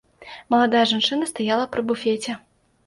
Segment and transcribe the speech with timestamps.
[0.53, 2.31] Маладая жанчына стаяла пры буфеце.